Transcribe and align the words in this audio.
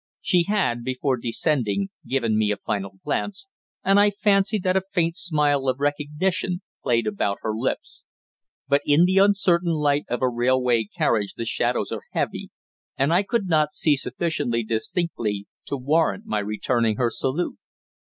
She 0.19 0.45
had, 0.47 0.83
before 0.83 1.17
descending, 1.17 1.89
given 2.07 2.35
me 2.35 2.51
a 2.51 2.57
final 2.57 2.93
glance, 3.05 3.47
and 3.83 3.99
I 3.99 4.09
fancied 4.09 4.63
that 4.63 4.75
a 4.75 4.81
faint 4.91 5.15
smile 5.15 5.67
of 5.67 5.79
recognition 5.79 6.63
played 6.81 7.05
about 7.05 7.37
her 7.41 7.53
lips. 7.55 8.03
But 8.67 8.81
in 8.83 9.05
the 9.05 9.19
uncertain 9.19 9.73
light 9.73 10.05
of 10.09 10.23
a 10.23 10.27
railway 10.27 10.85
carriage 10.85 11.35
the 11.35 11.45
shadows 11.45 11.91
are 11.91 12.01
heavy, 12.13 12.49
and 12.97 13.13
I 13.13 13.21
could 13.21 13.45
not 13.45 13.71
see 13.73 13.95
sufficiently 13.95 14.63
distinctly 14.63 15.45
to 15.67 15.77
warrant 15.77 16.25
my 16.25 16.39
returning 16.39 16.95
her 16.95 17.11
salute. 17.11 17.59